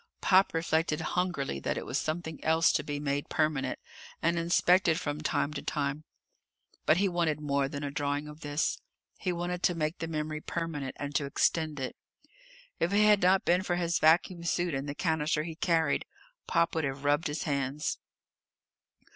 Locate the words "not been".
13.21-13.61